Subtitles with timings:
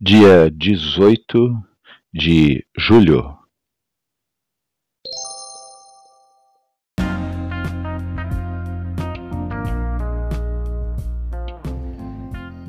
[0.00, 1.56] dia 18
[2.12, 3.38] de julho.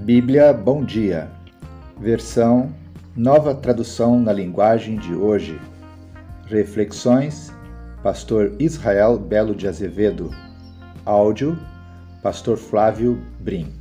[0.03, 1.31] Bíblia Bom Dia,
[1.99, 2.73] versão
[3.15, 5.59] Nova Tradução na Linguagem de Hoje.
[6.47, 7.53] Reflexões,
[8.03, 10.29] Pastor Israel Belo de Azevedo.
[11.05, 11.57] Áudio,
[12.21, 13.80] Pastor Flávio Brim.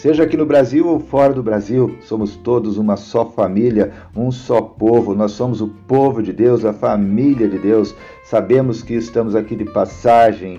[0.00, 4.62] Seja aqui no Brasil ou fora do Brasil, somos todos uma só família, um só
[4.62, 5.14] povo.
[5.14, 7.94] Nós somos o povo de Deus, a família de Deus.
[8.24, 10.58] Sabemos que estamos aqui de passagem.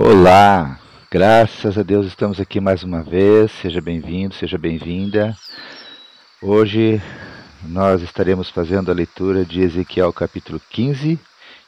[0.00, 0.78] Olá,
[1.10, 3.50] Graças a Deus estamos aqui mais uma vez.
[3.50, 5.36] Seja bem-vindo, seja bem-vinda.
[6.40, 7.02] Hoje
[7.64, 11.18] nós estaremos fazendo a leitura de Ezequiel capítulo 15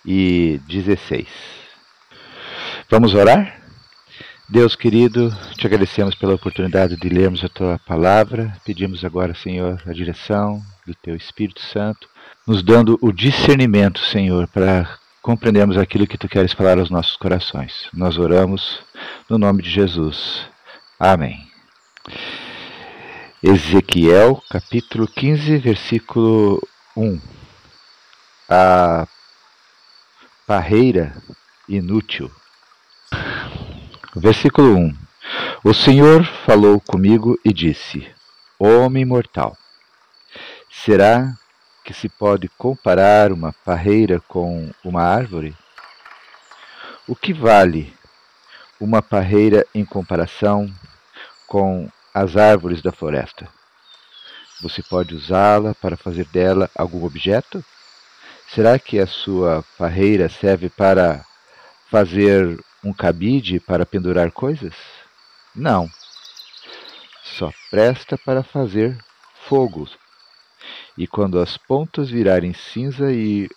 [0.07, 1.27] e 16.
[2.89, 3.53] Vamos orar?
[4.49, 8.57] Deus querido, te agradecemos pela oportunidade de lermos a tua palavra.
[8.65, 12.09] Pedimos agora, Senhor, a direção do teu Espírito Santo,
[12.47, 17.89] nos dando o discernimento, Senhor, para compreendemos aquilo que tu queres falar aos nossos corações.
[17.93, 18.83] Nós oramos
[19.29, 20.47] no nome de Jesus.
[20.99, 21.51] Amém.
[23.43, 26.61] Ezequiel, capítulo 15, versículo
[26.97, 27.21] 1.
[28.49, 29.07] A
[30.47, 31.15] parreira
[31.69, 32.31] inútil.
[34.15, 34.97] Versículo 1.
[35.63, 38.07] O Senhor falou comigo e disse:
[38.59, 39.57] Homem mortal,
[40.71, 41.40] será
[41.91, 45.57] que se pode comparar uma parreira com uma árvore?
[47.09, 47.93] O que vale
[48.79, 50.73] uma parreira em comparação
[51.49, 53.49] com as árvores da floresta?
[54.63, 57.65] Você pode usá-la para fazer dela algum objeto?
[58.55, 61.25] Será que a sua parreira serve para
[61.91, 64.77] fazer um cabide para pendurar coisas?
[65.53, 65.91] Não.
[67.25, 68.97] Só presta para fazer
[69.49, 69.99] fogos
[71.01, 73.49] e quando as pontas virarem cinza e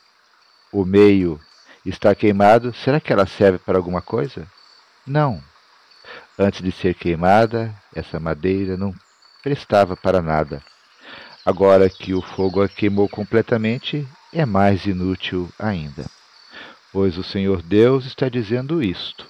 [0.72, 1.38] o meio
[1.86, 4.48] está queimado, será que ela serve para alguma coisa?
[5.06, 5.44] Não.
[6.40, 8.96] Antes de ser queimada, essa madeira não
[9.42, 10.64] prestava para nada.
[11.46, 16.06] Agora que o fogo a queimou completamente, é mais inútil ainda.
[16.94, 19.28] Pois o Senhor Deus está dizendo isto: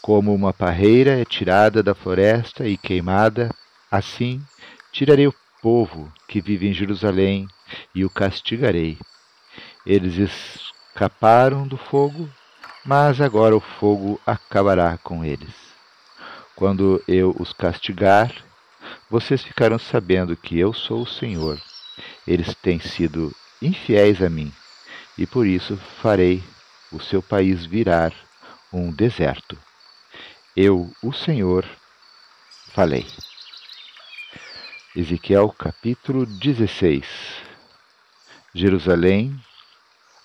[0.00, 3.54] Como uma parreira é tirada da floresta e queimada,
[3.90, 4.42] assim
[4.90, 7.48] tirarei o povo que vive em Jerusalém
[7.94, 8.98] e o castigarei.
[9.86, 12.28] Eles escaparam do fogo,
[12.84, 15.54] mas agora o fogo acabará com eles.
[16.54, 18.30] Quando eu os castigar,
[19.08, 21.58] vocês ficarão sabendo que eu sou o Senhor.
[22.26, 24.52] Eles têm sido infiéis a mim,
[25.16, 26.44] e por isso farei
[26.92, 28.12] o seu país virar
[28.70, 29.56] um deserto.
[30.54, 31.64] Eu, o Senhor,
[32.74, 33.06] falei.
[34.96, 37.04] Ezequiel capítulo 16
[38.54, 39.36] Jerusalém,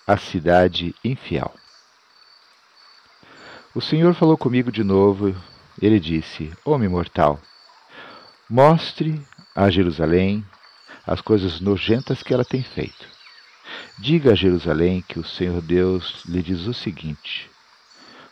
[0.06, 1.52] a cidade infiel.
[3.74, 5.36] O Senhor falou comigo de novo.
[5.82, 7.42] Ele disse: Homem mortal,
[8.48, 9.20] mostre
[9.56, 10.46] a Jerusalém
[11.04, 13.08] as coisas nojentas que ela tem feito.
[13.98, 17.50] Diga a Jerusalém que o Senhor Deus lhe diz o seguinte: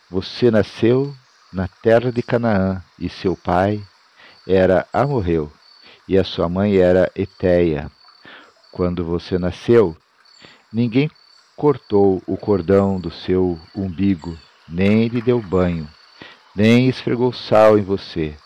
[0.08, 1.12] Você nasceu
[1.52, 3.84] na terra de Canaã e seu pai
[4.46, 5.57] era Amorreu
[6.08, 7.90] e a sua mãe era Eteia.
[8.72, 9.96] Quando você nasceu,
[10.72, 11.10] ninguém
[11.56, 14.38] cortou o cordão do seu umbigo,
[14.68, 15.88] nem lhe deu banho,
[16.56, 18.36] nem esfregou sal em você,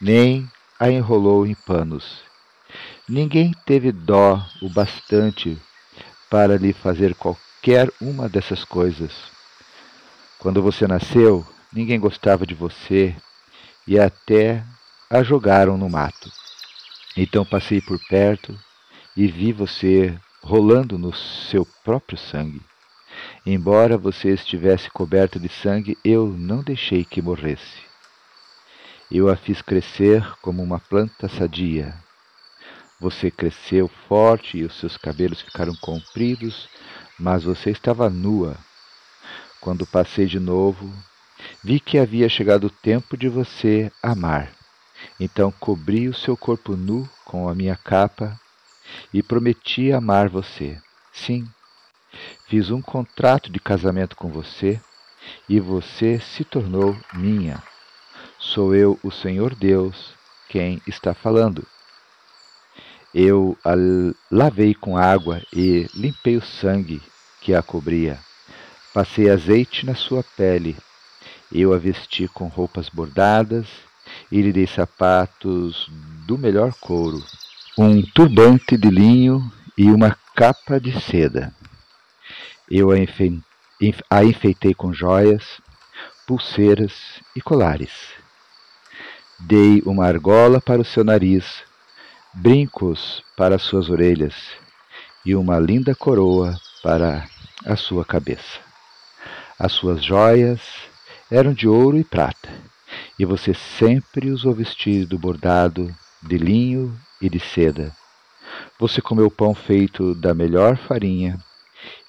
[0.00, 0.50] nem
[0.80, 2.22] a enrolou em panos.
[3.08, 5.60] Ninguém teve dó o bastante
[6.30, 9.12] para lhe fazer qualquer uma dessas coisas.
[10.38, 13.14] Quando você nasceu, ninguém gostava de você
[13.86, 14.64] e até
[15.08, 16.30] a jogaram no mato.
[17.16, 18.58] Então passei por perto
[19.16, 22.60] e vi você rolando no seu próprio sangue.
[23.46, 27.82] Embora você estivesse coberto de sangue, eu não deixei que morresse.
[29.10, 31.94] Eu a fiz crescer como uma planta sadia.
[33.00, 36.68] Você cresceu forte e os seus cabelos ficaram compridos,
[37.18, 38.56] mas você estava nua.
[39.60, 40.92] Quando passei de novo,
[41.62, 44.63] vi que havia chegado o tempo de você amar.
[45.18, 48.38] Então cobri o seu corpo nu com a minha capa
[49.12, 50.80] e prometi amar você.
[51.12, 51.46] Sim,
[52.46, 54.80] fiz um contrato de casamento com você
[55.48, 57.62] e você se tornou minha.
[58.38, 60.14] Sou eu, o Senhor Deus,
[60.48, 61.66] quem está falando.
[63.14, 63.74] Eu a
[64.30, 67.00] lavei com água e limpei o sangue
[67.40, 68.18] que a cobria.
[68.92, 70.76] Passei azeite na sua pele.
[71.52, 73.68] Eu a vesti com roupas bordadas
[74.30, 75.90] e lhe dei sapatos
[76.26, 77.22] do melhor couro,
[77.78, 81.54] um turbante de linho e uma capa de seda.
[82.70, 83.42] Eu a, enfe...
[84.10, 85.60] a enfeitei com joias,
[86.26, 87.92] pulseiras e colares.
[89.38, 91.62] Dei uma argola para o seu nariz,
[92.32, 94.34] brincos para as suas orelhas
[95.24, 97.24] e uma linda coroa para
[97.64, 98.60] a sua cabeça.
[99.58, 100.60] As suas joias
[101.30, 102.48] eram de ouro e prata
[103.18, 107.94] e você sempre usou vestido bordado de linho e de seda.
[108.78, 111.38] Você comeu pão feito da melhor farinha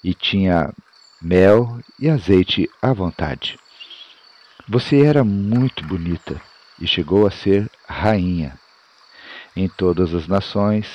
[0.02, 0.72] e tinha
[1.20, 3.58] mel e azeite à vontade.
[4.68, 6.40] Você era muito bonita
[6.80, 8.58] e chegou a ser rainha.
[9.54, 10.86] Em todas as nações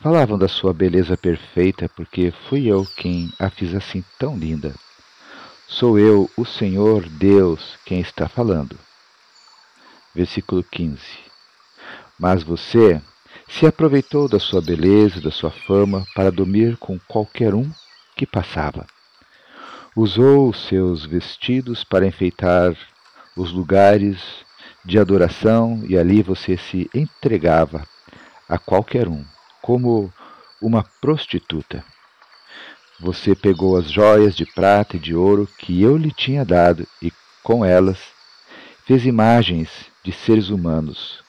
[0.00, 4.74] falavam da sua beleza perfeita, porque fui eu quem a fiz assim tão linda.
[5.66, 8.78] Sou eu, o Senhor Deus, quem está falando
[10.18, 10.98] versículo 15.
[12.18, 13.00] Mas você
[13.48, 17.70] se aproveitou da sua beleza, da sua fama, para dormir com qualquer um
[18.16, 18.84] que passava.
[19.94, 22.76] Usou seus vestidos para enfeitar
[23.36, 24.18] os lugares
[24.84, 27.86] de adoração e ali você se entregava
[28.48, 29.24] a qualquer um,
[29.62, 30.12] como
[30.60, 31.84] uma prostituta.
[32.98, 37.12] Você pegou as joias de prata e de ouro que eu lhe tinha dado e
[37.44, 37.98] com elas
[38.84, 41.22] fez imagens de seres humanos.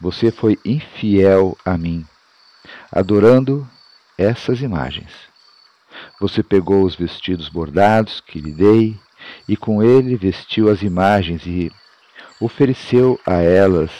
[0.00, 2.06] Você foi infiel a mim,
[2.92, 3.68] adorando
[4.16, 5.12] essas imagens.
[6.20, 8.98] Você pegou os vestidos bordados que lhe dei
[9.48, 11.72] e com ele vestiu as imagens e
[12.40, 13.90] ofereceu a elas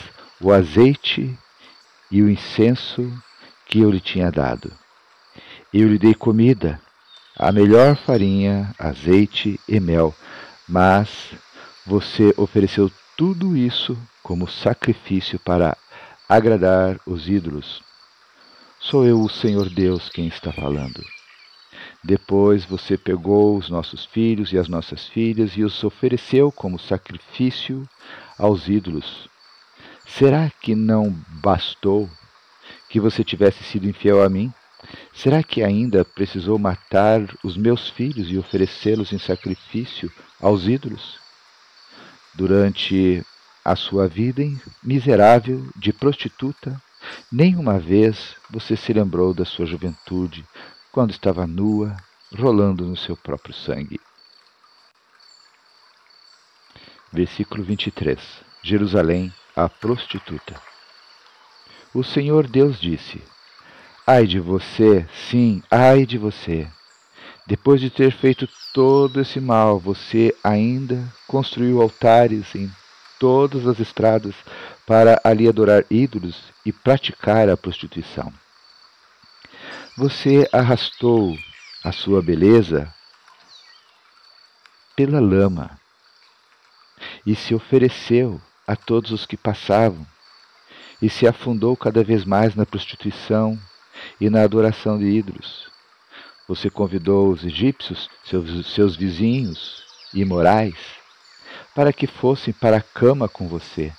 [0.41, 1.37] o azeite
[2.09, 3.11] e o incenso
[3.65, 4.71] que eu lhe tinha dado.
[5.73, 6.81] Eu lhe dei comida,
[7.37, 10.15] a melhor farinha, azeite e mel,
[10.67, 11.09] mas
[11.85, 15.75] você ofereceu tudo isso como sacrifício para
[16.29, 17.83] agradar os ídolos.
[18.79, 21.03] Sou eu, o Senhor Deus, quem está falando.
[22.01, 27.85] Depois você pegou os nossos filhos e as nossas filhas e os ofereceu como sacrifício
[28.37, 29.27] aos ídolos.
[30.07, 32.09] Será que não bastou
[32.87, 34.49] que você tivesse sido infiel a mim?
[35.13, 41.19] Será que ainda precisou matar os meus filhos e oferecê-los em sacrifício aos ídolos?
[42.39, 43.21] Durante
[43.65, 44.41] a sua vida
[44.81, 46.81] miserável de prostituta,
[47.29, 50.45] nenhuma vez você se lembrou da sua juventude,
[50.89, 51.97] quando estava nua,
[52.33, 53.99] rolando no seu próprio sangue.
[57.11, 58.17] Versículo 23.
[58.63, 60.55] Jerusalém, a prostituta.
[61.93, 63.21] O Senhor Deus disse:
[64.07, 66.71] Ai de você, sim, ai de você.
[67.49, 72.71] Depois de ter feito todo esse mal, você ainda construiu altares em
[73.19, 74.35] todas as estradas
[74.85, 78.31] para ali adorar ídolos e praticar a prostituição.
[79.97, 81.35] Você arrastou
[81.83, 82.93] a sua beleza
[84.95, 85.71] pela lama
[87.25, 90.05] e se ofereceu a todos os que passavam
[91.01, 93.59] e se afundou cada vez mais na prostituição
[94.21, 95.78] e na adoração de ídolos.
[96.49, 100.75] Você convidou os egípcios, seus, seus vizinhos imorais,
[101.75, 103.93] para que fossem para a cama com você,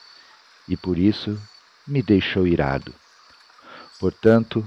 [0.68, 1.40] e por isso
[1.86, 2.92] me deixou irado.
[4.00, 4.66] Portanto,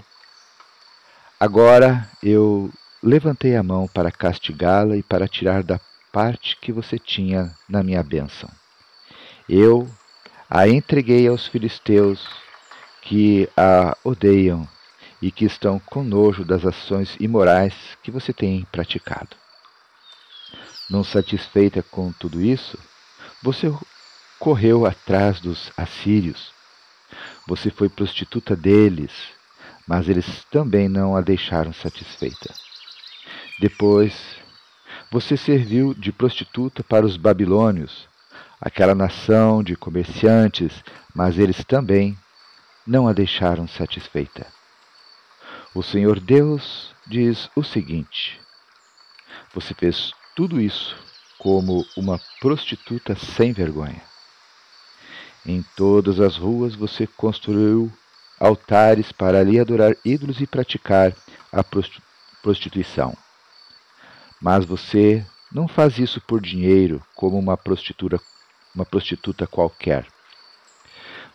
[1.38, 2.72] agora eu
[3.04, 5.78] levantei a mão para castigá-la e para tirar da
[6.10, 8.50] parte que você tinha na minha bênção.
[9.50, 9.90] Eu
[10.50, 12.25] a entreguei aos filisteus
[13.02, 14.66] que a odeiam
[15.24, 19.38] e que estão com nojo das ações imorais que você tem praticado.
[20.89, 22.77] Não satisfeita com tudo isso,
[23.42, 23.74] você
[24.38, 26.51] correu atrás dos assírios.
[27.48, 29.13] Você foi prostituta deles,
[29.88, 32.53] mas eles também não a deixaram satisfeita.
[33.62, 34.13] Depois,
[35.10, 38.10] você serviu de prostituta para os babilônios,
[38.60, 40.84] aquela nação de comerciantes,
[41.15, 42.18] mas eles também
[42.86, 44.46] não a deixaram satisfeita.
[45.75, 48.39] O Senhor Deus diz o seguinte:
[49.56, 50.96] Você fez tudo isso
[51.39, 54.01] como uma prostituta sem vergonha.
[55.44, 57.92] Em todas as ruas você construiu
[58.39, 61.12] altares para ali adorar ídolos e praticar
[61.51, 61.63] a
[62.44, 63.18] prostituição.
[64.39, 68.22] Mas você não faz isso por dinheiro como uma prostituta
[68.75, 70.12] uma prostituta qualquer.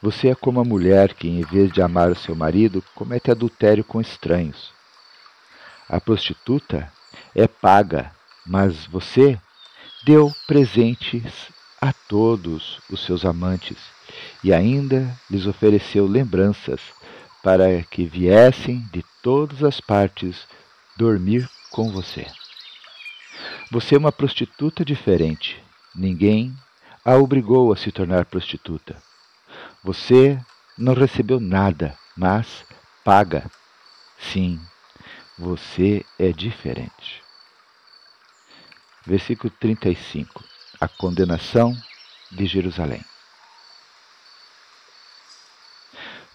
[0.00, 3.83] Você é como a mulher que, em vez de amar o seu marido, comete adultério
[3.83, 4.73] com estranhos.
[5.88, 6.93] A prostituta
[7.35, 8.12] é paga,
[8.47, 9.38] mas você
[10.05, 11.49] deu presentes
[11.81, 13.76] a todos os seus amantes
[14.43, 16.81] e ainda lhes ofereceu lembranças
[17.43, 20.47] para que viessem de todas as partes
[20.97, 22.26] dormir com você.
[23.71, 25.62] Você é uma prostituta diferente.
[25.95, 26.55] Ninguém
[27.05, 29.08] a obrigou a se tornar prostituta.
[29.82, 30.38] Você
[30.76, 32.64] não recebeu nada, mas
[33.04, 33.49] paga.
[34.18, 34.61] Sim,
[35.38, 37.23] você é diferente.
[39.06, 40.44] Versículo 35.
[40.80, 41.76] A condenação
[42.30, 43.04] de Jerusalém.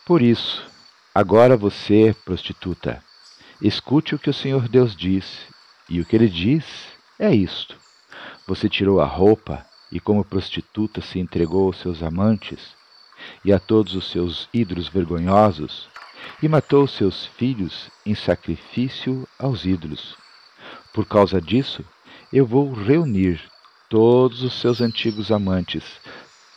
[0.06, 0.66] Por isso,
[1.14, 3.04] agora você, prostituta,
[3.62, 5.48] escute o que o Senhor Deus diz,
[5.90, 6.66] e o que ele diz
[7.20, 7.78] é isto:
[8.48, 12.83] Você tirou a roupa e como prostituta se entregou aos seus amantes
[13.44, 15.88] e a todos os seus ídolos vergonhosos,
[16.42, 20.16] e matou seus filhos em sacrifício aos ídolos.
[20.94, 21.84] Por causa disso,
[22.32, 23.42] eu vou reunir
[23.90, 25.84] todos os seus antigos amantes,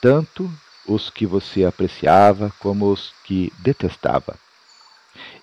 [0.01, 0.51] tanto
[0.87, 4.39] os que você apreciava como os que detestava.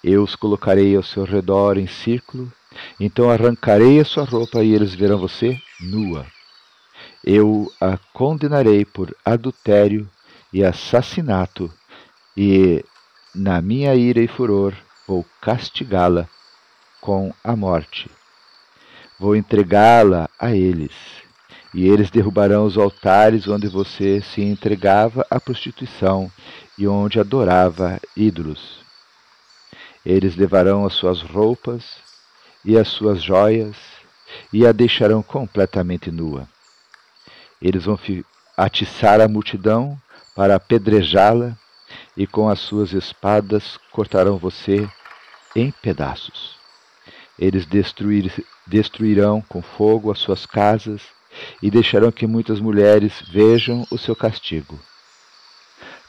[0.03, 2.51] Eu os colocarei ao seu redor em círculo,
[2.99, 6.25] então arrancarei a sua roupa e eles verão você nua
[7.23, 10.09] eu a condenarei por adultério
[10.53, 11.73] e assassinato,
[12.37, 12.85] e,
[13.33, 14.73] na minha ira e furor,
[15.07, 16.29] vou castigá-la
[17.01, 18.09] com a morte.
[19.19, 20.93] Vou entregá-la a eles,
[21.73, 26.31] e eles derrubarão os altares onde você se entregava à prostituição
[26.77, 28.79] e onde adorava ídolos.
[30.05, 31.97] Eles levarão as suas roupas
[32.63, 33.75] e as suas joias
[34.51, 36.47] e a deixarão completamente nua.
[37.61, 37.97] Eles vão
[38.57, 39.99] atiçar a multidão
[40.35, 41.57] para apedrejá-la,
[42.15, 44.87] e com as suas espadas cortarão você
[45.55, 46.55] em pedaços.
[47.37, 51.01] Eles destruir, destruirão com fogo as suas casas
[51.61, 54.79] e deixarão que muitas mulheres vejam o seu castigo.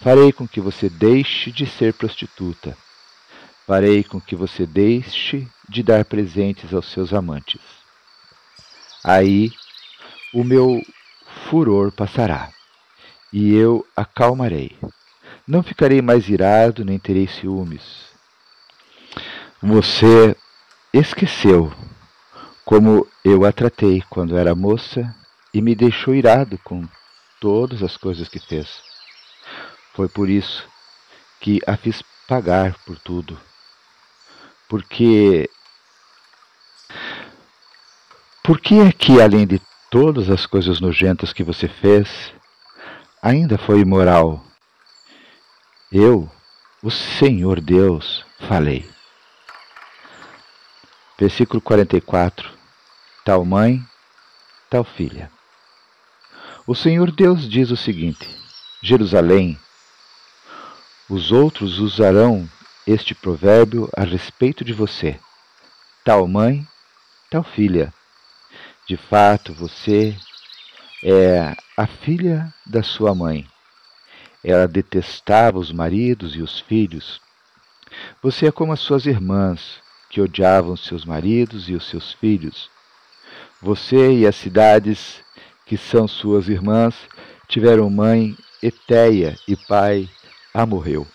[0.01, 2.77] Farei com que você deixe de ser prostituta.
[3.67, 7.61] Farei com que você deixe de dar presentes aos seus amantes.
[9.03, 9.51] Aí
[10.35, 10.83] o meu
[11.49, 12.51] furor passará,
[13.35, 14.79] e eu acalmarei.
[15.45, 17.83] Não ficarei mais irado, nem terei ciúmes.
[19.61, 20.37] Você
[20.93, 21.73] esqueceu
[22.65, 25.13] como eu a tratei quando era moça
[25.53, 26.87] e me deixou irado com
[27.41, 28.69] todas as coisas que fez.
[29.95, 30.65] Foi por isso
[31.41, 33.37] que a fiz pagar por tudo.
[34.69, 35.51] Porque
[38.45, 39.61] por que é que, além de
[39.91, 42.33] todas as coisas nojentas que você fez,
[43.25, 44.45] ainda foi imoral.
[45.91, 46.31] Eu,
[46.83, 48.87] o Senhor Deus, falei.
[51.19, 52.53] Versículo 44.
[53.25, 53.83] Tal mãe,
[54.69, 55.31] tal filha.
[56.67, 58.29] O Senhor Deus diz o seguinte:
[58.83, 59.59] Jerusalém,
[61.09, 62.47] os outros usarão
[62.87, 65.19] este provérbio a respeito de você.
[66.05, 66.67] Tal mãe,
[67.31, 67.95] tal filha.
[68.87, 70.15] De fato, você
[71.05, 73.47] é a filha da sua mãe.
[74.43, 77.21] Ela detestava os maridos e os filhos.
[78.23, 82.71] Você é como as suas irmãs, que odiavam seus maridos e os seus filhos.
[83.61, 85.23] Você e as cidades
[85.67, 86.95] que são suas irmãs
[87.49, 90.09] tiveram mãe Eteia e pai
[90.55, 91.07] Amorreu.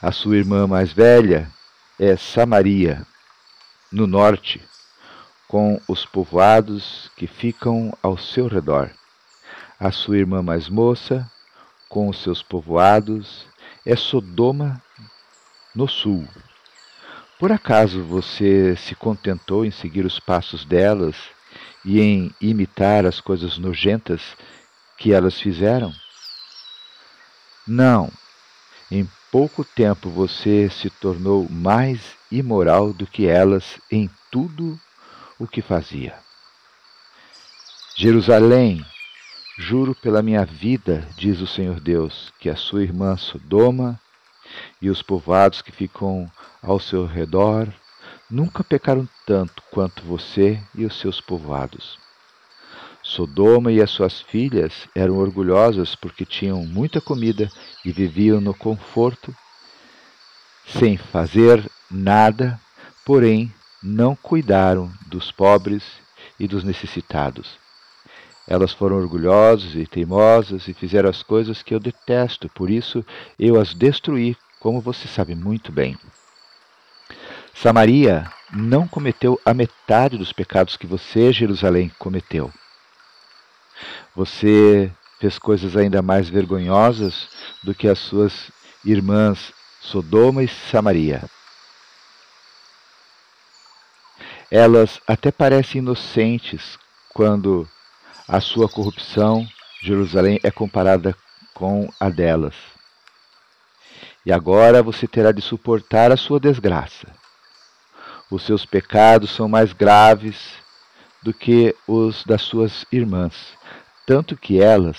[0.00, 1.50] A sua irmã mais velha
[1.98, 3.06] é Samaria,
[3.92, 4.62] no norte,
[5.54, 8.90] com os povoados que ficam ao seu redor.
[9.78, 11.30] a sua irmã mais moça,
[11.88, 13.46] com os seus povoados,
[13.86, 14.82] é Sodoma
[15.72, 16.26] no sul.
[17.38, 21.14] Por acaso você se contentou em seguir os passos delas
[21.84, 24.36] e em imitar as coisas nojentas
[24.98, 25.92] que elas fizeram?
[27.64, 28.10] Não.
[28.90, 34.76] Em pouco tempo você se tornou mais imoral do que elas em tudo
[35.38, 36.14] o que fazia.
[37.96, 38.84] Jerusalém,
[39.58, 44.00] juro pela minha vida, diz o Senhor Deus, que a sua irmã Sodoma
[44.80, 46.30] e os povoados que ficam
[46.62, 47.72] ao seu redor
[48.30, 51.98] nunca pecaram tanto quanto você e os seus povoados.
[53.02, 57.50] Sodoma e as suas filhas eram orgulhosas porque tinham muita comida
[57.84, 59.34] e viviam no conforto,
[60.66, 62.58] sem fazer nada,
[63.04, 63.52] porém
[63.84, 65.84] não cuidaram dos pobres
[66.40, 67.58] e dos necessitados.
[68.48, 73.04] Elas foram orgulhosas e teimosas e fizeram as coisas que eu detesto, por isso
[73.38, 75.98] eu as destruí, como você sabe muito bem.
[77.54, 82.50] Samaria não cometeu a metade dos pecados que você, Jerusalém, cometeu.
[84.16, 87.28] Você fez coisas ainda mais vergonhosas
[87.62, 88.50] do que as suas
[88.84, 91.22] irmãs Sodoma e Samaria.
[94.50, 96.78] Elas até parecem inocentes
[97.12, 97.68] quando
[98.28, 99.46] a sua corrupção,
[99.82, 101.16] Jerusalém, é comparada
[101.54, 102.54] com a delas.
[104.26, 107.06] E agora você terá de suportar a sua desgraça.
[108.30, 110.54] Os seus pecados são mais graves
[111.22, 113.52] do que os das suas irmãs,
[114.06, 114.96] tanto que elas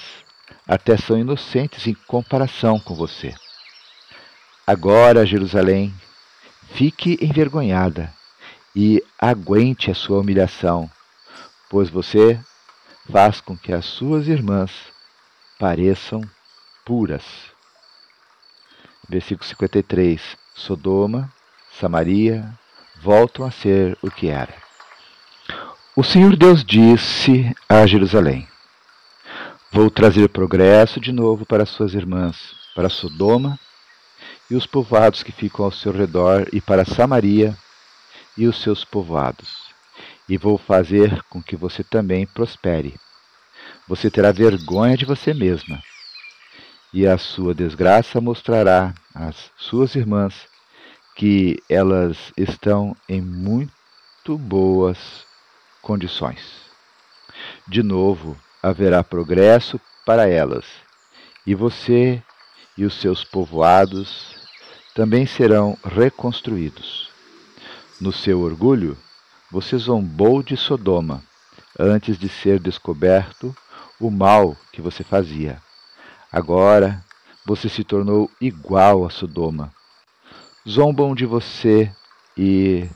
[0.68, 3.34] até são inocentes em comparação com você.
[4.66, 5.94] Agora, Jerusalém,
[6.74, 8.15] fique envergonhada
[8.76, 10.90] e aguente a sua humilhação,
[11.70, 12.40] pois você
[13.12, 14.72] faz com que as suas irmãs
[15.58, 16.22] pareçam
[16.84, 17.24] puras.
[19.08, 21.32] Versículo 53: Sodoma,
[21.80, 22.54] Samaria
[23.02, 24.54] voltam a ser o que era.
[25.96, 28.48] O Senhor Deus disse a Jerusalém:
[29.72, 33.58] Vou trazer progresso de novo para suas irmãs, para Sodoma
[34.50, 37.58] e os povoados que ficam ao seu redor, e para Samaria
[38.38, 39.74] e os seus povoados.
[40.28, 42.96] E vou fazer com que você também prospere.
[43.88, 45.82] Você terá vergonha de você mesma,
[46.94, 50.48] e a sua desgraça mostrará às suas irmãs
[51.16, 55.26] que elas estão em muito boas
[55.82, 56.66] condições.
[57.68, 60.66] De novo, haverá progresso para elas,
[61.46, 62.22] e você
[62.78, 64.36] e os seus povoados
[64.94, 67.15] também serão reconstruídos.
[68.00, 68.98] No seu orgulho,
[69.52, 71.24] você zombou de Sodoma,
[71.80, 73.56] antes de ser descoberto
[74.00, 75.62] o mal que você fazia.
[76.32, 77.04] Agora
[77.46, 79.74] você se tornou igual a Sodoma.
[80.68, 81.92] Zombam de você
[82.38, 82.90] e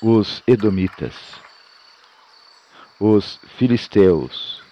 [0.00, 1.14] os Edomitas
[3.00, 4.62] os filisteus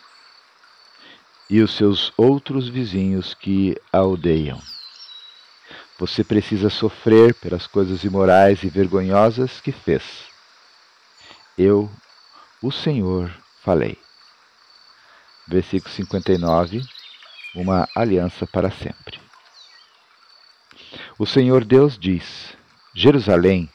[1.48, 4.60] e os seus outros vizinhos que a odeiam.
[5.98, 10.26] Você precisa sofrer pelas coisas imorais e vergonhosas que fez.
[11.56, 11.90] Eu,
[12.62, 13.30] o Senhor,
[13.62, 13.98] falei.
[15.46, 16.82] Versículo 59
[17.54, 19.20] Uma aliança para sempre.
[21.18, 22.56] O Senhor Deus diz:
[22.94, 23.68] Jerusalém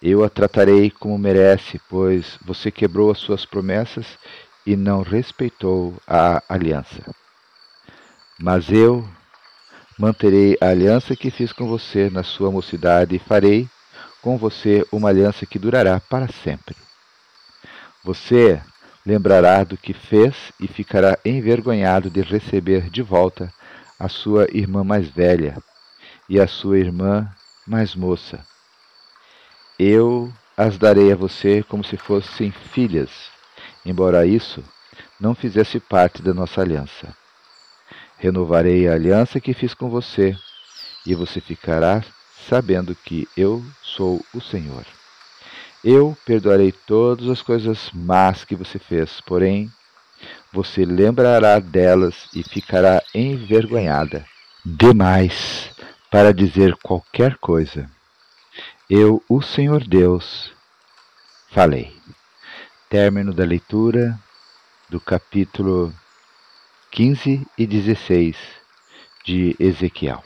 [0.00, 4.06] eu a tratarei como merece, pois você quebrou as suas promessas
[4.64, 7.02] e não respeitou a aliança.
[8.38, 9.08] Mas eu
[9.98, 13.68] manterei a aliança que fiz com você na sua mocidade e farei
[14.22, 16.76] com você uma aliança que durará para sempre.
[18.04, 18.62] Você
[19.04, 23.52] lembrará do que fez e ficará envergonhado de receber de volta
[23.98, 25.56] a sua irmã mais velha
[26.28, 27.28] e a sua irmã
[27.66, 28.46] mais moça
[29.78, 33.10] eu as darei a você como se fossem filhas,
[33.86, 34.64] embora isso
[35.20, 37.16] não fizesse parte da nossa aliança.
[38.18, 40.36] Renovarei a aliança que fiz com você,
[41.06, 42.04] e você ficará
[42.48, 44.84] sabendo que eu sou o Senhor.
[45.84, 49.70] Eu perdoarei todas as coisas más que você fez, porém,
[50.52, 54.26] você lembrará delas e ficará envergonhada
[54.64, 55.70] demais
[56.10, 57.88] para dizer qualquer coisa.
[58.90, 60.52] Eu, o Senhor Deus,
[61.50, 61.94] falei.
[62.88, 64.18] Término da leitura
[64.88, 65.94] do capítulo
[66.90, 68.36] 15 e 16
[69.24, 70.22] de Ezequiel.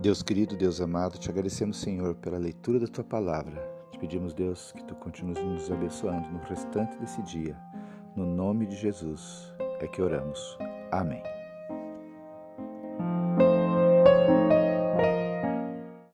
[0.00, 3.56] Deus querido, Deus amado, te agradecemos, Senhor, pela leitura da tua palavra.
[3.90, 7.56] Te pedimos, Deus, que tu continues nos abençoando no restante desse dia.
[8.16, 10.58] No nome de Jesus é que oramos.
[10.90, 11.22] Amém.